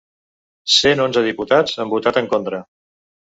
Cent 0.75 1.03
onze 1.03 1.23
diputats 1.27 1.77
han 1.83 1.93
votat 1.93 2.19
en 2.23 2.31
contra. 2.35 2.63